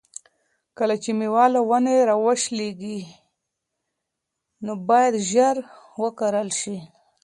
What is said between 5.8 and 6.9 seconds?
وکارول شي.